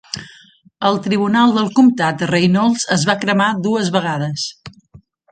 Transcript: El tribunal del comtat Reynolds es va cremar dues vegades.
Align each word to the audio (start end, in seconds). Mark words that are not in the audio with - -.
El 0.87 0.95
tribunal 1.07 1.51
del 1.57 1.67
comtat 1.79 2.23
Reynolds 2.31 2.85
es 2.95 3.03
va 3.09 3.15
cremar 3.25 3.49
dues 3.67 3.93
vegades. 3.97 4.47